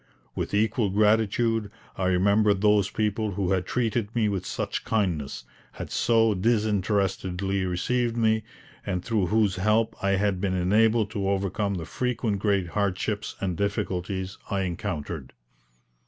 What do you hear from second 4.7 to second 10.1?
kindness, had so disinterestedly received me, and through whose help